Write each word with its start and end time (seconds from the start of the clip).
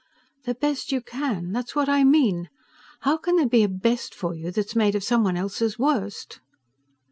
"The 0.45 0.55
best 0.55 0.91
you 0.91 0.99
can 0.99 1.51
that's 1.51 1.75
what 1.75 1.87
I 1.87 2.03
mean! 2.03 2.49
How 3.01 3.17
can 3.17 3.35
there 3.35 3.47
be 3.47 3.61
a 3.61 3.69
'best' 3.69 4.15
for 4.15 4.33
you 4.33 4.49
that's 4.49 4.75
made 4.75 4.95
of 4.95 5.03
some 5.03 5.23
one 5.23 5.37
else's 5.37 5.77
worst?" 5.77 6.39